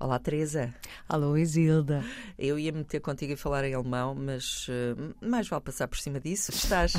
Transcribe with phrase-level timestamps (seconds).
[0.00, 0.74] Olá, Teresa.
[1.06, 2.02] Alô, Isilda.
[2.38, 6.18] Eu ia meter contigo e falar em alemão, mas uh, mais vale passar por cima
[6.18, 6.50] disso.
[6.52, 6.94] Estás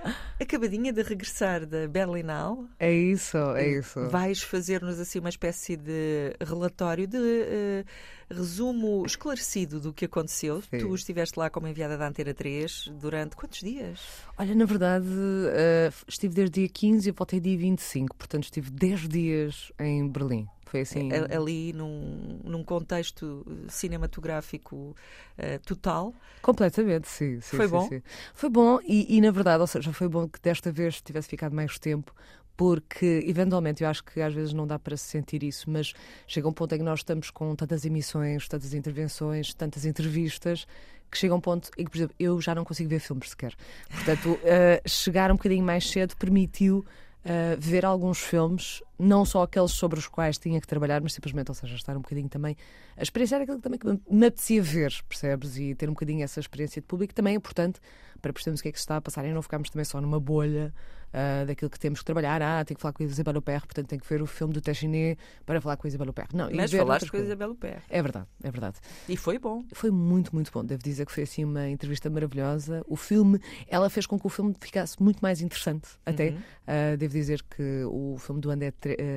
[0.40, 2.64] acabadinha de regressar da Berlinal.
[2.78, 4.08] É isso, é isso.
[4.08, 7.84] Vais fazer-nos assim uma espécie de relatório de uh,
[8.30, 10.62] resumo esclarecido do que aconteceu.
[10.62, 10.78] Sim.
[10.78, 14.00] Tu estiveste lá como enviada da Antena 3 durante quantos dias?
[14.38, 19.06] Olha, na verdade, uh, estive desde dia 15 e voltei dia 25, portanto estive 10
[19.06, 20.48] dias em Berlim.
[20.70, 21.10] Foi assim.
[21.34, 26.14] Ali num, num contexto cinematográfico uh, total.
[26.42, 27.40] Completamente, sim.
[27.40, 27.88] sim foi sim, bom?
[27.88, 28.02] Sim.
[28.34, 31.54] Foi bom e, e, na verdade, ou seja, foi bom que desta vez tivesse ficado
[31.54, 32.14] mais tempo
[32.56, 35.94] porque eventualmente eu acho que às vezes não dá para se sentir isso, mas
[36.26, 40.66] chega um ponto em que nós estamos com tantas emissões, tantas intervenções, tantas entrevistas,
[41.08, 43.54] que chega um ponto em que, por exemplo, eu já não consigo ver filmes sequer.
[43.88, 46.84] Portanto, uh, chegar um bocadinho mais cedo permitiu
[47.24, 51.50] uh, ver alguns filmes, não só aqueles sobre os quais tinha que trabalhar, mas simplesmente,
[51.50, 52.56] ou seja, estar um bocadinho também
[52.96, 55.56] a experienciar aquilo que também que me apetecia ver, percebes?
[55.56, 57.80] E ter um bocadinho essa experiência de público também é importante
[58.20, 60.00] para percebermos o que é que se está a passar e não ficarmos também só
[60.00, 60.74] numa bolha
[61.08, 62.42] uh, daquilo que temos que trabalhar.
[62.42, 64.60] Ah, tenho que falar com a Isabel Huppert, portanto tenho que ver o filme do
[64.60, 66.34] Téchiné para falar com a Isabel Huppert.
[66.34, 67.82] Não, Mas falaste com a Isabel Huppert.
[67.88, 68.78] É verdade, é verdade.
[69.08, 69.64] E foi bom.
[69.72, 70.64] Foi muito, muito bom.
[70.64, 72.82] Devo dizer que foi assim uma entrevista maravilhosa.
[72.86, 76.30] O filme, ela fez com que o filme ficasse muito mais interessante, até.
[76.30, 76.36] Uhum.
[76.36, 78.72] Uh, devo dizer que o filme do André,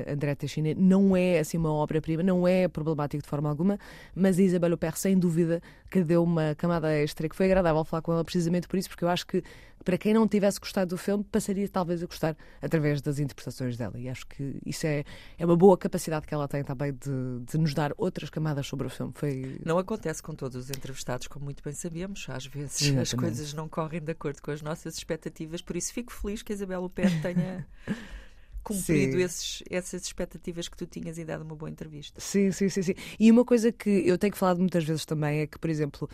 [0.06, 3.78] André Teixeira não é assim uma obra-prima, não é problemático de forma alguma,
[4.14, 8.02] mas a Isabel Huppert, sem dúvida, que deu uma camada extra que foi agradável falar
[8.02, 9.42] com ela precisamente por isso, porque eu acho que
[9.82, 13.98] para quem não tivesse gostado do filme, passaria talvez a gostar através das interpretações dela.
[13.98, 15.04] E acho que isso é,
[15.38, 18.86] é uma boa capacidade que ela tem também de, de nos dar outras camadas sobre
[18.86, 19.12] o filme.
[19.14, 19.58] Foi...
[19.64, 22.26] Não acontece com todos os entrevistados, como muito bem sabemos.
[22.28, 23.02] Às vezes Exatamente.
[23.02, 26.52] as coisas não correm de acordo com as nossas expectativas, por isso fico feliz que
[26.52, 27.66] a Isabel Pérez tenha.
[28.62, 32.20] cumprido esses, essas expectativas que tu tinhas e dado uma boa entrevista.
[32.20, 32.94] Sim, sim, sim, sim.
[33.18, 36.08] E uma coisa que eu tenho falado muitas vezes também é que, por exemplo,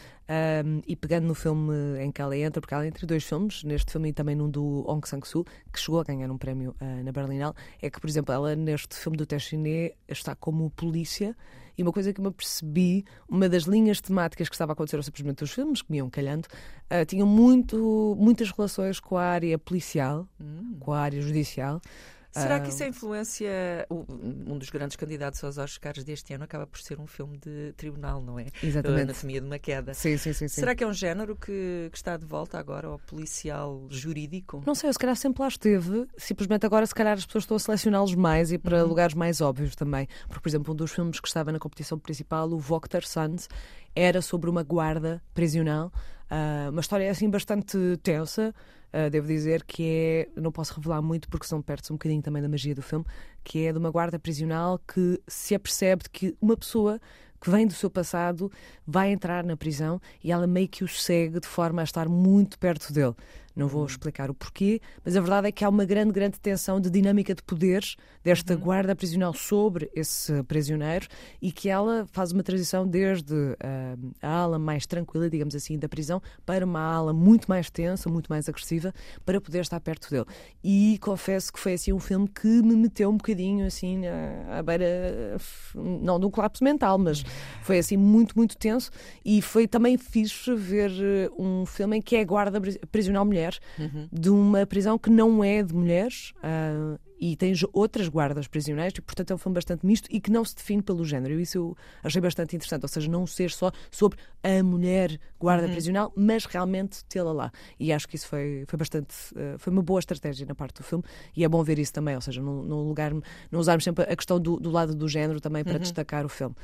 [0.64, 3.92] um, e pegando no filme em que ela entra, porque ela entra dois filmes, neste
[3.92, 7.12] filme e também num do Hong Sang-soo, que chegou a ganhar um prémio uh, na
[7.12, 11.36] Berlinale, é que, por exemplo, ela neste filme do Téchiné está como polícia
[11.78, 15.02] e uma coisa que me apercebi, uma das linhas temáticas que estava a acontecer, ou
[15.02, 19.56] simplesmente os filmes que me iam calhando, uh, tinham muito, muitas relações com a área
[19.56, 20.76] policial, hum.
[20.80, 21.80] com a área judicial.
[22.30, 23.50] Será que isso é influência?
[23.90, 28.22] Um dos grandes candidatos aos Oscars deste ano acaba por ser um filme de tribunal,
[28.22, 28.46] não é?
[28.62, 29.00] Exatamente.
[29.00, 29.94] A Anatomia de uma Queda.
[29.94, 30.48] Sim, sim, sim.
[30.48, 34.62] Será que é um género que, que, está de volta agora ao policial jurídico?
[34.66, 36.06] Não sei, se calhar sempre lá esteve.
[36.16, 38.88] Simplesmente agora, se calhar, as pessoas estão a selecioná-los mais e para uhum.
[38.88, 40.06] lugares mais óbvios também.
[40.26, 43.48] Porque, por exemplo, um dos filmes que estava na competição principal, o Voctor Sons,
[43.94, 45.92] era sobre uma guarda prisional.
[46.30, 48.54] Uh, uma história assim bastante tensa.
[48.92, 52.40] Uh, devo dizer que é, não posso revelar muito porque são perde um bocadinho também
[52.40, 53.04] da magia do filme,
[53.44, 56.98] que é de uma guarda prisional que se apercebe de que uma pessoa
[57.40, 58.50] que vem do seu passado
[58.86, 62.58] vai entrar na prisão e ela meio que o segue de forma a estar muito
[62.58, 63.14] perto dele.
[63.58, 63.86] Não vou uhum.
[63.88, 67.34] explicar o porquê, mas a verdade é que há uma grande, grande tensão de dinâmica
[67.34, 68.60] de poderes desta uhum.
[68.60, 71.08] guarda prisional sobre esse prisioneiro
[71.42, 75.88] e que ela faz uma transição desde uh, a ala mais tranquila, digamos assim, da
[75.88, 78.94] prisão para uma ala muito mais tensa, muito mais agressiva,
[79.26, 80.26] para poder estar perto dele.
[80.62, 84.62] E confesso que foi assim um filme que me meteu um bocadinho assim à, à
[84.62, 85.36] beira,
[85.74, 87.24] não de um colapso mental, mas
[87.62, 88.92] foi assim muito, muito tenso
[89.24, 92.60] e foi também fixe ver eh, um filme em que é guarda
[92.92, 93.47] prisional mulher
[93.78, 94.08] uhum.
[94.12, 96.32] de uma prisão que não é de mulheres.
[96.38, 100.30] Uh, e tens outras guardas prisioneiras, e portanto é um filme bastante misto e que
[100.30, 101.40] não se define pelo género.
[101.40, 105.72] Isso eu achei bastante interessante, ou seja, não ser só sobre a mulher guarda uhum.
[105.72, 107.52] prisional, mas realmente tê-la lá.
[107.78, 109.14] E acho que isso foi, foi bastante.
[109.32, 111.04] Uh, foi uma boa estratégia na parte do filme
[111.36, 113.12] e é bom ver isso também, ou seja, no, no lugar,
[113.50, 115.80] não usarmos sempre a questão do, do lado do género também para uhum.
[115.80, 116.54] destacar o filme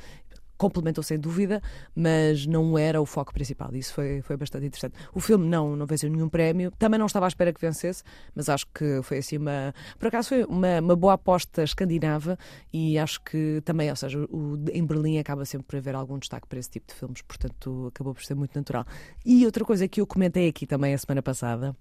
[0.57, 1.61] complementou sem dúvida,
[1.95, 3.73] mas não era o foco principal.
[3.75, 4.95] Isso foi, foi bastante interessante.
[5.13, 8.49] O filme não, não venceu nenhum prémio, também não estava à espera que vencesse, mas
[8.49, 9.73] acho que foi assim uma.
[9.99, 12.37] Por acaso foi uma, uma boa aposta escandinava
[12.73, 16.47] e acho que também, ou seja, o, em Berlim acaba sempre por haver algum destaque
[16.47, 18.85] para esse tipo de filmes, portanto acabou por ser muito natural.
[19.25, 21.75] E outra coisa que eu comentei aqui também a semana passada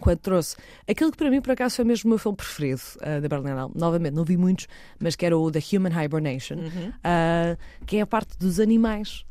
[0.00, 0.56] quando trouxe
[0.88, 3.72] aquilo que para mim, por acaso, foi mesmo o meu filme preferido uh, da Berlinale.
[3.74, 4.66] Novamente, não vi muitos,
[4.98, 6.88] mas que era o The Human Hibernation, uhum.
[6.88, 9.24] uh, que é a parte dos animais.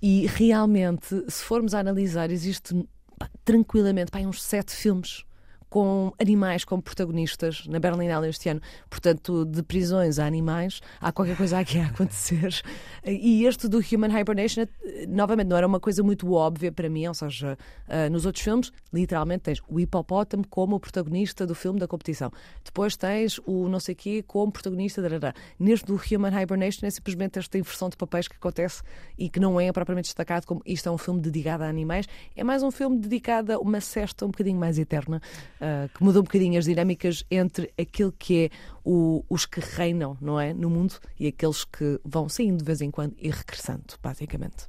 [0.00, 2.74] E realmente, se formos a analisar, existe
[3.18, 5.24] pá, tranquilamente pá, uns sete filmes
[5.68, 8.60] com animais como protagonistas na Berlinale este ano.
[8.88, 12.54] Portanto, de prisões a animais, há qualquer coisa aqui a acontecer.
[13.04, 14.66] E este do Human Hibernation,
[15.08, 17.56] novamente, não era uma coisa muito óbvia para mim, ou seja,
[17.88, 22.30] uh, nos outros filmes, literalmente tens o hipopótamo como protagonista do filme da competição.
[22.62, 25.00] Depois tens o não sei quê como protagonista.
[25.00, 25.32] Darará.
[25.58, 28.82] Neste do Human Hibernation é simplesmente esta inversão de papéis que acontece
[29.16, 32.06] e que não é propriamente destacado como isto é um filme dedicado a animais,
[32.36, 35.20] é mais um filme dedicado a uma cesta um bocadinho mais eterna,
[35.60, 38.50] uh, que muda um bocadinho as dinâmicas entre aquilo que é
[38.84, 42.80] o, os que reinam, não é, no mundo e aqueles que vão saindo de vez
[42.80, 44.68] em quando e regressando, basicamente.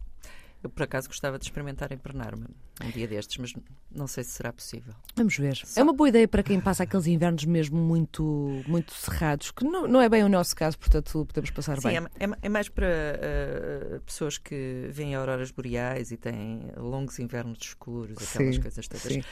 [0.61, 2.45] Eu, por acaso, gostava de experimentar empernar-me
[2.83, 3.53] um dia destes, mas
[3.91, 4.93] não sei se será possível.
[5.15, 5.55] Vamos ver.
[5.55, 5.79] Só...
[5.79, 8.23] É uma boa ideia para quem passa aqueles invernos mesmo muito,
[8.67, 11.97] muito cerrados, que não, não é bem o nosso caso, portanto podemos passar Sim, bem.
[11.97, 17.59] É, é, é mais para uh, pessoas que veem auroras boreais e têm longos invernos
[17.61, 19.13] escuros, aquelas sim, coisas todas.
[19.13, 19.23] Sim.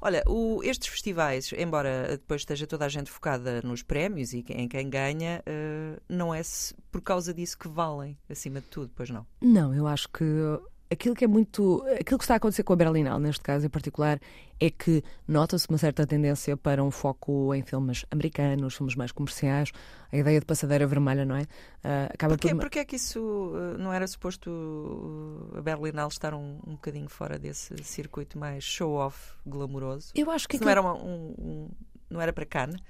[0.00, 4.68] Olha, o, estes festivais, embora depois esteja toda a gente focada nos prémios e em
[4.68, 6.42] quem ganha, uh, não é
[6.90, 9.26] por causa disso que valem, acima de tudo, pois não?
[9.40, 10.24] Não, eu acho que
[10.90, 11.84] aquilo que é muito.
[12.00, 14.20] Aquilo que está a acontecer com a Berlinale, neste caso em particular,
[14.60, 19.70] é que nota-se uma certa tendência para um foco em filmes americanos, filmes mais comerciais.
[20.12, 21.42] A ideia de passadeira vermelha, não é?
[21.42, 22.60] Uh, acaba Porquê, por...
[22.60, 27.08] Porquê é que isso uh, não era suposto uh, a Berlinale estar um, um bocadinho
[27.08, 30.12] fora desse circuito mais show-off glamouroso?
[30.14, 30.56] Eu acho que.
[30.56, 30.66] Aquilo...
[30.66, 31.70] Não, era uma, um, um,
[32.08, 32.80] não era para Cannes?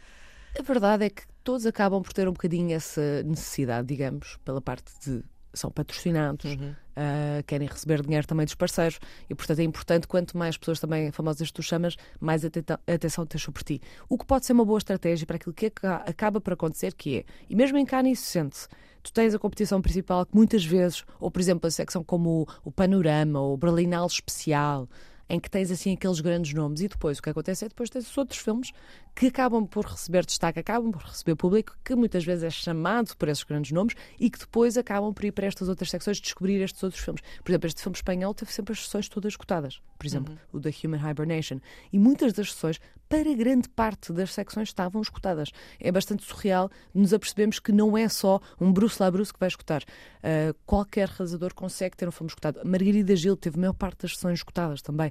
[0.59, 4.91] A verdade é que todos acabam por ter um bocadinho essa necessidade, digamos, pela parte
[5.05, 5.23] de
[5.59, 6.71] são patrocinados, uhum.
[6.71, 8.99] uh, querem receber dinheiro também dos parceiros
[9.29, 13.63] e, portanto, é importante quanto mais pessoas também famosas tu chamas, mais atenção tens sobre
[13.63, 13.81] ti.
[14.09, 17.25] O que pode ser uma boa estratégia para aquilo que acaba por acontecer, que é,
[17.49, 18.69] e mesmo em Cannes isso sente
[19.03, 22.69] tu tens a competição principal que muitas vezes, ou por exemplo a secção como o,
[22.69, 24.89] o Panorama ou o Berlinal Especial,
[25.29, 28.09] em que tens assim aqueles grandes nomes e depois o que acontece é depois tens
[28.09, 28.73] os outros filmes
[29.17, 33.31] que acabam por receber destaque, acabam por receber público, que muitas vezes é chamado por
[33.31, 36.83] esses grandes nomes e que depois acabam por ir para estas outras secções descobrir estes
[36.83, 37.23] outros filmes.
[37.43, 39.81] Por exemplo, este filme espanhol teve sempre as sessões todas escutadas.
[39.99, 40.59] Por exemplo, uhum.
[40.59, 41.61] o da Human Hibernation.
[41.91, 42.79] E muitas das sessões,
[43.09, 45.51] para grande parte das secções, estavam escutadas.
[45.81, 49.83] É bastante surreal nos apercebemos que não é só um Bruce LaBruce que vai escutar.
[49.83, 52.61] Uh, qualquer realizador consegue ter um filme escutado.
[52.67, 55.11] Margarida Gil teve a maior parte das sessões escutadas também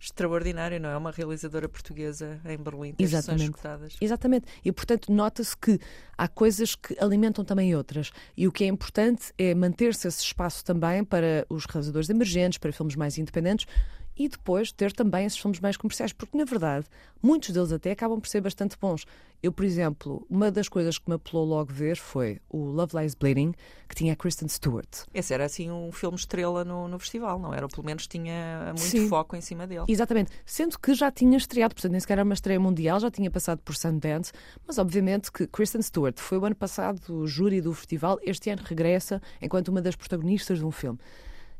[0.00, 0.96] extraordinário, não é?
[0.96, 3.44] Uma realizadora portuguesa em Berlim, tem Exatamente.
[3.44, 3.96] escutadas.
[4.00, 4.46] Exatamente.
[4.64, 5.78] E, portanto, nota-se que
[6.16, 8.10] há coisas que alimentam também outras.
[8.36, 12.72] E o que é importante é manter-se esse espaço também para os realizadores emergentes, para
[12.72, 13.66] filmes mais independentes,
[14.16, 16.86] e depois ter também esses filmes mais comerciais, porque na verdade
[17.22, 19.04] muitos deles até acabam por ser bastante bons.
[19.42, 23.14] Eu, por exemplo, uma das coisas que me apelou logo ver foi o Love Lies
[23.14, 23.52] Bleeding,
[23.88, 24.88] que tinha a Kristen Stewart.
[25.12, 27.68] Esse era assim um filme estrela no, no festival, não era?
[27.68, 29.08] Pelo menos tinha muito Sim.
[29.08, 29.84] foco em cima dele.
[29.88, 30.32] Exatamente.
[30.44, 33.60] Sendo que já tinha estreado, portanto nem sequer era uma estreia mundial, já tinha passado
[33.62, 34.32] por Sundance,
[34.66, 38.62] mas obviamente que Kristen Stewart foi o ano passado o júri do festival, este ano
[38.64, 40.98] regressa enquanto uma das protagonistas de um filme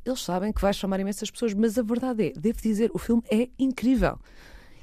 [0.07, 3.23] eles sabem que vai chamar imensas pessoas, mas a verdade é, devo dizer, o filme
[3.31, 4.19] é incrível.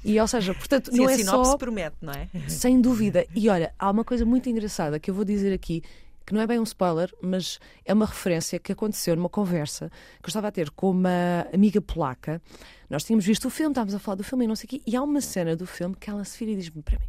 [0.04, 1.56] E, ou seja, portanto, Sim, não é só.
[1.56, 2.28] promete, não é?
[2.46, 3.26] Sem dúvida.
[3.34, 5.82] E olha, há uma coisa muito engraçada que eu vou dizer aqui,
[6.26, 9.90] que não é bem um spoiler, mas é uma referência que aconteceu numa conversa
[10.22, 12.40] que eu estava a ter com uma amiga polaca.
[12.88, 14.82] Nós tínhamos visto o filme, estávamos a falar do filme e não sei o quê,
[14.86, 17.06] e há uma cena do filme que ela se vira e diz-me para mim: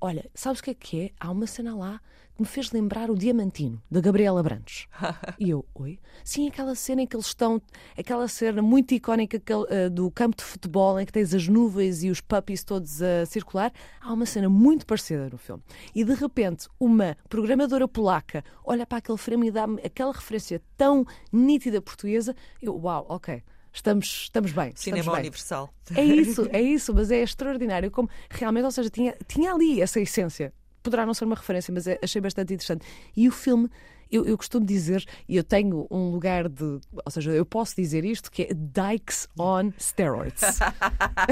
[0.00, 1.10] Olha, sabes o que é que é?
[1.18, 2.00] Há uma cena lá
[2.34, 4.86] que me fez lembrar o Diamantino, da Gabriela Brandes.
[5.38, 5.98] e eu, oi?
[6.24, 7.62] Sim, aquela cena em que eles estão,
[7.96, 12.10] aquela cena muito icónica uh, do campo de futebol em que tens as nuvens e
[12.10, 13.72] os puppies todos a circular.
[14.00, 15.62] Há uma cena muito parecida no filme.
[15.94, 21.06] E de repente, uma programadora polaca olha para aquele filme e dá-me aquela referência tão
[21.32, 22.34] nítida portuguesa.
[22.60, 24.72] Eu, uau, ok estamos, estamos bem.
[24.76, 25.22] Cinema estamos bem.
[25.22, 25.74] universal.
[25.94, 30.00] É isso, é isso, mas é extraordinário como realmente, ou seja, tinha, tinha ali essa
[30.00, 30.52] essência
[30.84, 32.86] poderá não ser uma referência, mas é, achei bastante interessante.
[33.16, 33.68] E o filme
[34.12, 36.62] eu, eu, costumo dizer, e eu tenho um lugar de.
[36.62, 40.58] Ou seja, eu posso dizer isto, que é Dykes on Steroids.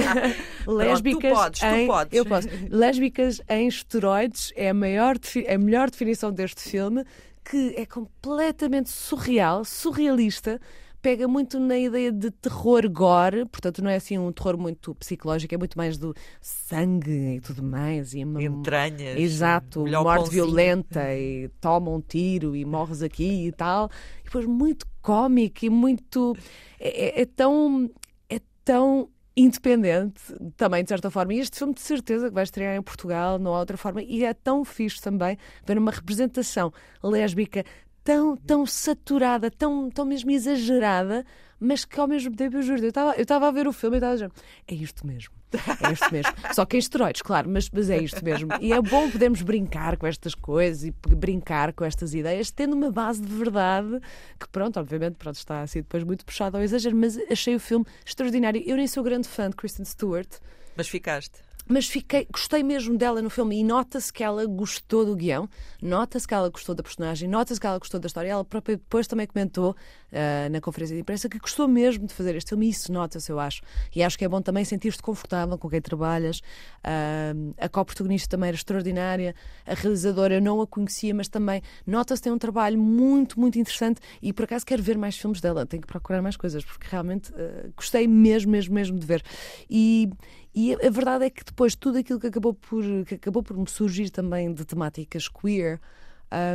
[0.66, 2.18] Lésbicas Pronto, tu podes, em, tu podes.
[2.18, 2.48] Eu posso.
[2.70, 7.04] Lésbicas em esteroides é a, maior, é a melhor definição deste filme,
[7.44, 10.60] que é completamente surreal, surrealista
[11.02, 15.52] pega muito na ideia de terror gore, portanto não é assim um terror muito psicológico,
[15.52, 18.14] é muito mais do sangue e tudo mais.
[18.14, 18.40] E uma...
[18.40, 19.18] Entranhas.
[19.18, 20.30] Exato, morte pãozinho.
[20.30, 23.90] violenta e toma um tiro e morres aqui e tal.
[24.20, 26.36] E depois muito cómico e muito...
[26.78, 27.90] é, é, é tão...
[28.30, 30.20] É tão independente
[30.58, 31.32] também, de certa forma.
[31.32, 34.02] E este filme, de certeza, que vai estrear em Portugal, não há outra forma.
[34.02, 36.70] E é tão fixe também ver uma representação
[37.02, 37.64] lésbica
[38.04, 41.24] tão, tão saturada, tão, tão mesmo exagerada,
[41.58, 43.98] mas que ao mesmo tempo, eu juro, eu estava eu a ver o filme e
[43.98, 44.32] estava a dizer,
[44.66, 45.32] é isto mesmo.
[45.52, 46.32] É isto mesmo.
[46.52, 48.50] Só que em esteroides, claro, mas, mas é isto mesmo.
[48.60, 52.90] E é bom podermos brincar com estas coisas e brincar com estas ideias, tendo uma
[52.90, 54.00] base de verdade
[54.40, 57.86] que, pronto, obviamente, pronto, está assim depois muito puxado ao exagero, mas achei o filme
[58.04, 58.62] extraordinário.
[58.66, 60.38] Eu nem sou grande fã de Kristen Stewart.
[60.76, 65.16] Mas ficaste mas fiquei, gostei mesmo dela no filme e nota-se que ela gostou do
[65.16, 65.48] guião,
[65.80, 68.28] nota-se que ela gostou da personagem, nota-se que ela gostou da história.
[68.28, 72.36] Ela própria depois também comentou uh, na conferência de imprensa que gostou mesmo de fazer
[72.36, 73.62] este filme e isso nota-se, eu acho.
[73.94, 76.40] E acho que é bom também sentir-te confortável com quem trabalhas.
[76.84, 79.34] Uh, a co-protagonista também era extraordinária,
[79.66, 84.00] a realizadora eu não a conhecia, mas também nota-se tem um trabalho muito, muito interessante
[84.20, 87.32] e por acaso quero ver mais filmes dela, tenho que procurar mais coisas porque realmente
[87.32, 89.22] uh, gostei mesmo, mesmo, mesmo de ver.
[89.70, 90.10] E,
[90.54, 93.68] e a verdade é que depois tudo aquilo que acabou por, que acabou por me
[93.68, 95.80] surgir também de temáticas queer,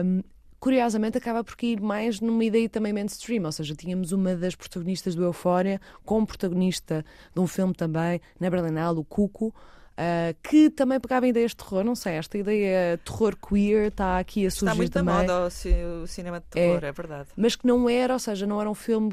[0.06, 0.22] um,
[0.60, 5.16] curiosamente acaba por ir mais numa ideia também mainstream, ou seja, tínhamos uma das protagonistas
[5.16, 9.54] do Euphoria como protagonista de um filme também, na Berlinale, o Cuco,
[9.98, 14.20] Uh, que também pegava em ideias de terror, não sei, esta ideia terror queer está
[14.20, 15.22] aqui a surgir está muito também.
[15.22, 17.30] Está muito o, cinema de terror, é, é verdade.
[17.36, 19.12] Mas que não era, ou seja, não era um filme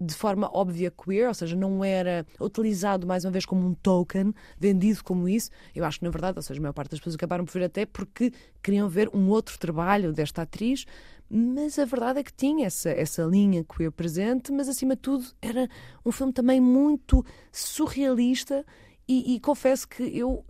[0.00, 4.34] de forma óbvia queer, ou seja, não era utilizado mais uma vez como um token,
[4.58, 5.50] vendido como isso.
[5.74, 7.64] Eu acho que na verdade, ou seja, a maior parte das pessoas acabaram por ver
[7.64, 10.84] até porque queriam ver um outro trabalho desta atriz,
[11.30, 15.26] mas a verdade é que tinha essa, essa linha queer presente, mas acima de tudo
[15.40, 15.68] era
[16.04, 18.64] um filme também muito surrealista
[19.06, 20.44] e, e confesso que eu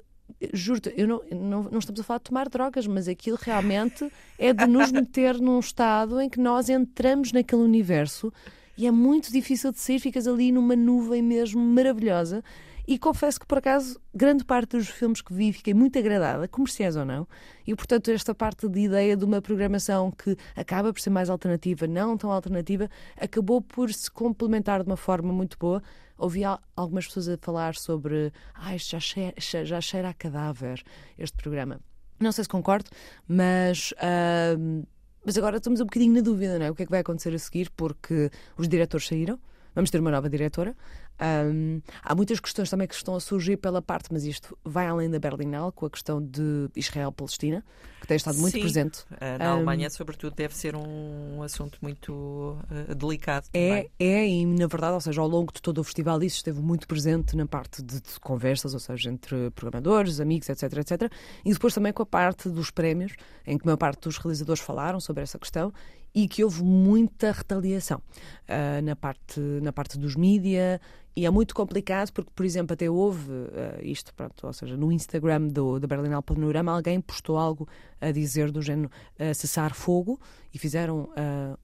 [0.53, 4.53] juro eu não, não, não, estamos a falar de tomar drogas, mas aquilo realmente é
[4.53, 8.33] de nos meter num estado em que nós entramos naquele universo
[8.79, 12.45] e é muito difícil de sair, ficas ali numa nuvem mesmo maravilhosa.
[12.87, 16.97] E confesso que, por acaso, grande parte dos filmes que vi fiquei muito agradada, comerciais
[16.97, 17.29] ou não,
[17.67, 21.87] e portanto, esta parte de ideia de uma programação que acaba por ser mais alternativa,
[21.87, 22.89] não tão alternativa,
[23.21, 25.83] acabou por se complementar de uma forma muito boa.
[26.17, 26.43] Ouvi
[26.75, 29.35] algumas pessoas a falar sobre ah, isto já cheira,
[29.67, 30.83] já cheira a cadáver,
[31.19, 31.81] este programa.
[32.19, 32.89] Não sei se concordo,
[33.27, 33.93] mas.
[33.93, 34.87] Uh,
[35.29, 36.71] mas agora estamos um bocadinho na dúvida, não é?
[36.71, 39.39] O que é que vai acontecer a seguir, porque os diretores saíram,
[39.75, 40.75] vamos ter uma nova diretora.
[41.21, 45.11] Um, há muitas questões também que estão a surgir pela parte, mas isto vai além
[45.11, 47.65] da Berlinal, com a questão de Israel-Palestina,
[48.01, 48.61] que tem estado muito Sim.
[48.61, 49.05] presente.
[49.39, 53.49] Na um, Alemanha, sobretudo, deve ser um assunto muito uh, delicado.
[53.53, 56.61] É, é, e na verdade, ou seja, ao longo de todo o festival, isso esteve
[56.61, 61.13] muito presente na parte de, de conversas, ou seja, entre programadores, amigos, etc, etc.
[61.45, 63.13] E depois também com a parte dos prémios,
[63.47, 65.73] em que a maior parte dos realizadores falaram sobre essa questão
[66.15, 70.81] e que houve muita retaliação uh, na, parte, na parte dos mídia
[71.19, 73.49] e é muito complicado porque, por exemplo, até houve uh,
[73.83, 77.69] isto, pronto, ou seja, no Instagram do, do Berlinal Panorama alguém postou algo
[78.01, 78.89] a dizer do género
[79.19, 80.21] uh, cessar fogo
[80.55, 81.09] e fizeram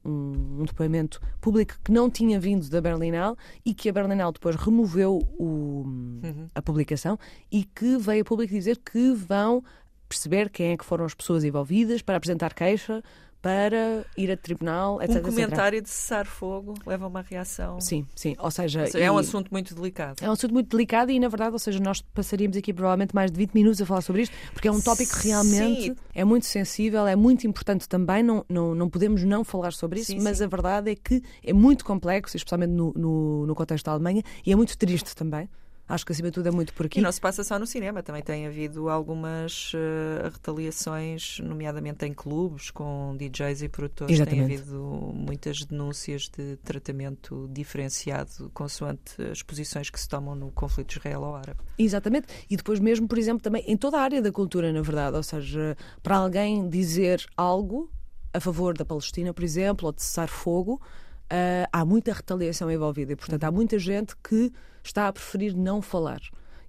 [0.04, 4.56] um, um, depoimento público que não tinha vindo da Berlinal e que a Berlinal depois
[4.56, 5.84] removeu o,
[6.22, 6.48] uhum.
[6.54, 7.18] a publicação
[7.50, 9.62] e que veio a público dizer que vão
[10.08, 13.02] perceber quem é que foram as pessoas envolvidas para apresentar queixa
[13.44, 15.16] para ir a tribunal, etc.
[15.18, 15.84] Um comentário etc.
[15.84, 17.78] de cessar fogo leva a uma reação.
[17.78, 18.34] Sim, sim.
[18.38, 20.24] Ou seja, é um assunto muito delicado.
[20.24, 23.30] É um assunto muito delicado e, na verdade, ou seja, nós passaríamos aqui provavelmente mais
[23.30, 25.96] de 20 minutos a falar sobre isto, porque é um tópico que realmente sim.
[26.14, 30.12] é muito sensível, é muito importante também, não, não, não podemos não falar sobre isso,
[30.12, 30.44] sim, mas sim.
[30.44, 34.52] a verdade é que é muito complexo, especialmente no, no, no contexto da Alemanha, e
[34.52, 35.50] é muito triste também.
[35.86, 36.98] Acho que acima de tudo é muito por aqui.
[36.98, 42.14] E não se passa só no cinema, também tem havido algumas uh, retaliações, nomeadamente em
[42.14, 44.14] clubes, com DJs e produtores.
[44.14, 44.46] Exatamente.
[44.46, 44.80] Tem havido
[45.14, 51.60] muitas denúncias de tratamento diferenciado consoante as posições que se tomam no conflito israelo-árabe.
[51.78, 52.28] Exatamente.
[52.48, 55.16] E depois mesmo, por exemplo, também em toda a área da cultura, na verdade.
[55.16, 57.90] Ou seja, para alguém dizer algo
[58.32, 60.80] a favor da Palestina, por exemplo, ou de cessar fogo,
[61.24, 63.12] uh, há muita retaliação envolvida.
[63.12, 63.54] E, portanto, há uhum.
[63.54, 64.52] muita gente que
[64.82, 66.20] está a preferir não falar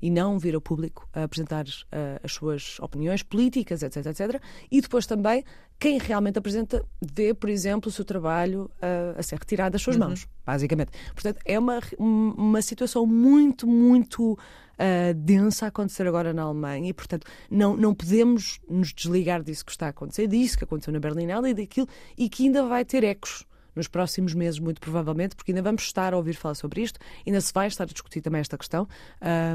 [0.01, 4.41] e não vir ao público a apresentar uh, as suas opiniões políticas, etc, etc.
[4.71, 5.43] E depois também
[5.79, 9.95] quem realmente apresenta vê, por exemplo, o seu trabalho uh, a ser retirado das suas
[9.97, 10.05] uhum.
[10.05, 10.91] mãos, basicamente.
[11.13, 16.93] Portanto, é uma, uma situação muito, muito uh, densa a acontecer agora na Alemanha e,
[16.93, 20.99] portanto, não, não podemos nos desligar disso que está a acontecer, disso que aconteceu na
[20.99, 25.51] Berlinale e daquilo, e que ainda vai ter ecos nos próximos meses, muito provavelmente, porque
[25.51, 28.41] ainda vamos estar a ouvir falar sobre isto, ainda se vai estar a discutir também
[28.41, 28.87] esta questão,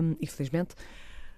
[0.03, 0.75] um, infelizmente.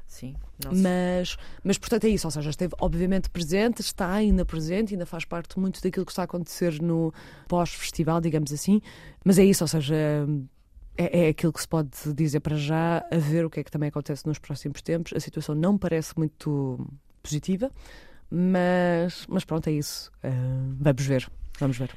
[0.07, 0.37] Sim.
[0.71, 2.27] Mas, mas, portanto, é isso.
[2.27, 6.23] Ou seja, esteve obviamente presente, está ainda presente, ainda faz parte muito daquilo que está
[6.23, 7.15] a acontecer no
[7.49, 8.83] pós-festival, digamos assim.
[9.25, 9.97] Mas é isso, ou seja,
[10.99, 13.71] é, é, aquilo que se pode dizer para já, a ver o que é que
[13.71, 15.15] também acontece nos próximos tempos.
[15.17, 16.87] A situação não parece muito
[17.23, 17.71] positiva
[18.31, 20.11] Mas, mas pronto, é isso.
[20.23, 21.31] Uh, vamos ver.
[21.59, 21.91] Vamos ver.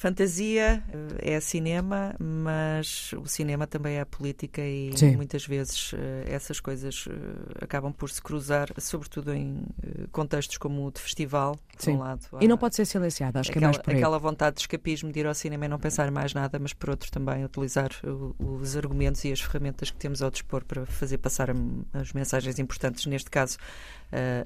[0.00, 0.82] Fantasia
[1.20, 5.14] eh, é cinema, mas o cinema também é política e Sim.
[5.14, 9.62] muitas vezes eh, essas coisas eh, acabam por se cruzar, sobretudo em
[10.10, 11.96] contextos como o de festival, por Sim.
[11.96, 12.26] um lado.
[12.40, 13.96] E não pode ser silenciada, acho aquela, que é mais por aí.
[13.98, 16.88] Aquela vontade de escapismo, de ir ao cinema e não pensar mais nada, mas por
[16.88, 17.90] outro também utilizar
[18.38, 21.50] os argumentos e as ferramentas que temos ao dispor para fazer passar
[21.92, 23.58] as mensagens importantes, neste caso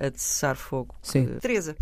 [0.00, 0.96] a de cessar fogo.
[1.00, 1.26] Sim.
[1.40, 1.76] Teresa,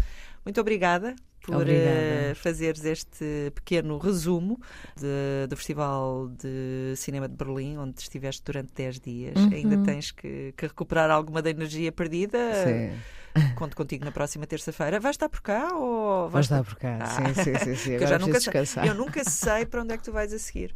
[0.44, 4.60] muito obrigada por uh, fazeres este pequeno resumo
[4.96, 9.36] de, do Festival de Cinema de Berlim, onde estiveste durante 10 dias.
[9.36, 9.50] Uhum.
[9.52, 12.38] Ainda tens que, que, recuperar alguma da energia perdida.
[12.64, 13.52] Sim.
[13.56, 15.00] Conto contigo na próxima terça-feira.
[15.00, 16.98] Vais estar por cá ou vais estar por cá?
[17.00, 17.06] Ah.
[17.06, 17.74] Sim, sim, sim.
[17.74, 17.92] sim.
[17.98, 20.74] eu, já nunca sei, eu nunca sei para onde é que tu vais a seguir.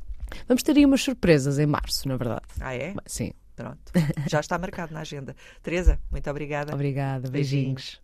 [0.48, 2.46] Vamos ter aí umas surpresas em março, na verdade.
[2.60, 2.94] Ah, é?
[3.06, 3.32] Sim.
[3.54, 3.92] Pronto.
[4.28, 5.34] Já está marcado na agenda.
[5.62, 6.74] Teresa, muito obrigada.
[6.74, 7.30] Obrigada.
[7.30, 7.30] beijinhos.
[7.30, 8.00] beijinhos.